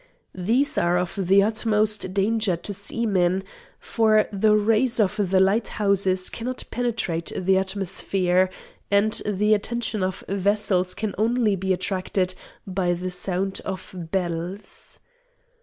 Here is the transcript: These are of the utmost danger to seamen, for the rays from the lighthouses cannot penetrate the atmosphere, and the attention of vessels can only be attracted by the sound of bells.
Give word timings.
These 0.33 0.79
are 0.79 0.97
of 0.97 1.15
the 1.27 1.43
utmost 1.43 2.11
danger 2.11 2.55
to 2.55 2.73
seamen, 2.73 3.43
for 3.79 4.25
the 4.33 4.55
rays 4.55 4.99
from 4.99 5.27
the 5.27 5.39
lighthouses 5.39 6.31
cannot 6.31 6.63
penetrate 6.71 7.31
the 7.37 7.59
atmosphere, 7.59 8.49
and 8.89 9.21
the 9.23 9.53
attention 9.53 10.01
of 10.01 10.23
vessels 10.27 10.95
can 10.95 11.13
only 11.19 11.55
be 11.55 11.71
attracted 11.71 12.33
by 12.65 12.93
the 12.93 13.11
sound 13.11 13.61
of 13.63 13.93
bells. 13.95 14.97